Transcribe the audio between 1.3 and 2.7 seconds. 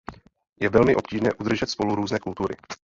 udržet spolu různé kultury.